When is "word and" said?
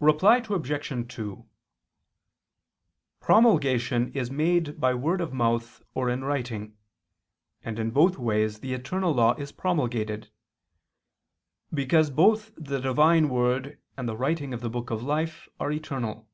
13.30-14.06